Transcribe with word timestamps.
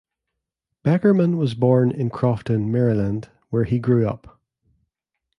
Beckerman 0.83 1.37
was 1.37 1.53
born 1.53 1.91
in 1.91 2.09
Crofton, 2.09 2.71
Maryland, 2.71 3.29
where 3.51 3.65
he 3.65 3.77
grew 3.77 4.07
up. 4.09 4.41